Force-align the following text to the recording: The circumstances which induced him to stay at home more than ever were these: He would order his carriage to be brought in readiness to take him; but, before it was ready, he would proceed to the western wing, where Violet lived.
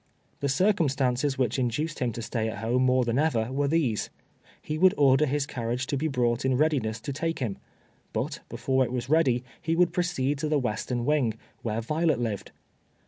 The 0.39 0.49
circumstances 0.49 1.37
which 1.37 1.59
induced 1.59 1.99
him 1.99 2.11
to 2.13 2.23
stay 2.23 2.49
at 2.49 2.57
home 2.57 2.81
more 2.81 3.05
than 3.05 3.19
ever 3.19 3.51
were 3.51 3.67
these: 3.67 4.09
He 4.59 4.79
would 4.79 4.95
order 4.97 5.27
his 5.27 5.45
carriage 5.45 5.85
to 5.85 5.95
be 5.95 6.07
brought 6.07 6.43
in 6.43 6.57
readiness 6.57 6.99
to 7.01 7.13
take 7.13 7.37
him; 7.37 7.59
but, 8.11 8.39
before 8.49 8.83
it 8.83 8.91
was 8.91 9.09
ready, 9.09 9.43
he 9.61 9.75
would 9.75 9.93
proceed 9.93 10.39
to 10.39 10.49
the 10.49 10.57
western 10.57 11.05
wing, 11.05 11.35
where 11.61 11.81
Violet 11.81 12.17
lived. 12.17 12.51